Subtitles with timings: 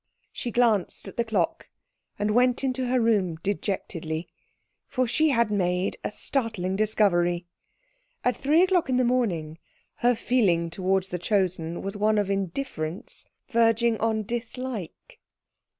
[0.31, 1.69] She glanced at the clock,
[2.17, 4.27] and went into her room dejectedly;
[4.87, 7.45] for she had made a startling discovery:
[8.23, 9.59] at three o'clock in the morning
[9.97, 15.19] her feeling towards the Chosen was one of indifference verging on dislike.